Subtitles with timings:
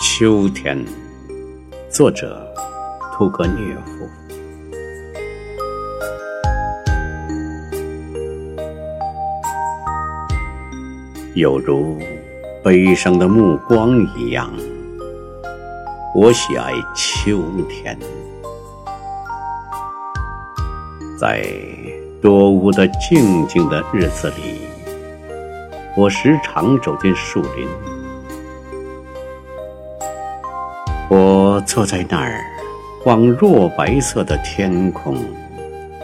[0.00, 0.78] 秋天，
[1.90, 2.40] 作者
[3.12, 4.08] 屠格涅夫。
[11.34, 11.98] 有如
[12.62, 14.48] 悲伤的目光一样，
[16.14, 17.98] 我喜爱秋天。
[21.18, 21.44] 在
[22.22, 24.60] 多雾的静静的日子里，
[25.96, 27.97] 我时常走进树林。
[31.10, 32.44] 我坐在那儿，
[33.06, 35.16] 望若白色的天空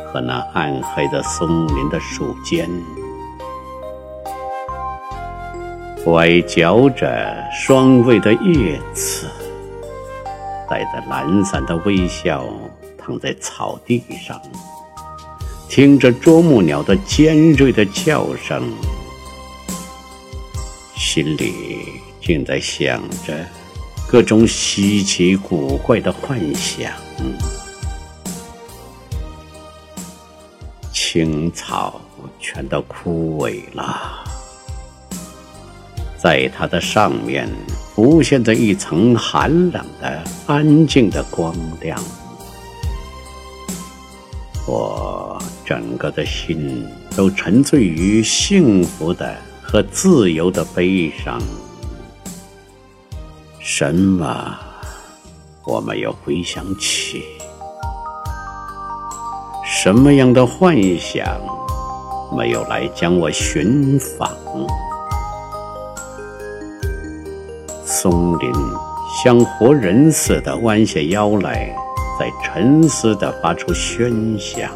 [0.06, 2.66] 和那暗黑的松林的树尖，
[6.06, 9.26] 歪嚼着双味的叶子，
[10.70, 12.46] 带着懒散的微笑，
[12.96, 14.40] 躺在草地上，
[15.68, 18.72] 听着啄木鸟的尖锐的叫声，
[20.96, 21.54] 心里
[22.22, 23.34] 竟在想着。
[24.14, 26.88] 各种稀奇古怪的幻想，
[30.92, 32.00] 青草
[32.38, 34.22] 全都枯萎了，
[36.16, 37.48] 在它的上面
[37.92, 42.00] 浮现着一层寒冷的、安静的光亮。
[44.64, 51.42] 我整个的心都沉醉于幸福的和自由的悲伤。
[53.66, 54.54] 什么？
[55.64, 57.24] 我没有回想起。
[59.64, 61.26] 什么样的幻想
[62.36, 64.30] 没有来将我寻访？
[67.86, 68.52] 松林
[69.24, 71.74] 像活人似的弯下腰来，
[72.20, 74.70] 在沉思的发出喧响。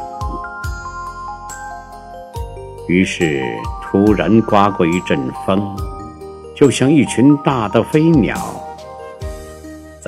[2.88, 3.44] 于是
[3.82, 5.76] 突然刮过一阵风，
[6.56, 8.34] 就像一群大的飞鸟。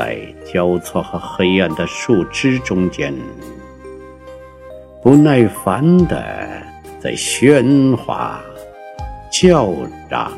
[0.01, 0.19] 在
[0.51, 3.15] 交错和黑暗的树枝中间，
[5.03, 6.17] 不耐烦地
[6.99, 8.41] 在喧哗、
[9.31, 9.71] 叫
[10.09, 10.33] 嚷。